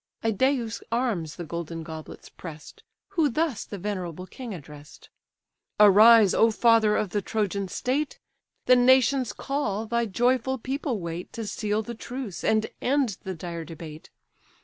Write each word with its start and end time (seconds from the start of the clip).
Idæus' 0.23 0.81
arms 0.91 1.35
the 1.35 1.43
golden 1.43 1.83
goblets 1.83 2.27
press'd, 2.27 2.81
Who 3.09 3.29
thus 3.29 3.63
the 3.65 3.77
venerable 3.77 4.25
king 4.25 4.51
address'd: 4.51 5.09
"Arise, 5.79 6.33
O 6.33 6.49
father 6.49 6.95
of 6.95 7.11
the 7.11 7.21
Trojan 7.21 7.67
state! 7.67 8.17
The 8.65 8.75
nations 8.75 9.31
call, 9.31 9.85
thy 9.85 10.07
joyful 10.07 10.57
people 10.57 10.99
wait 10.99 11.31
To 11.33 11.45
seal 11.45 11.83
the 11.83 11.93
truce, 11.93 12.43
and 12.43 12.65
end 12.81 13.17
the 13.25 13.35
dire 13.35 13.63
debate. 13.63 14.09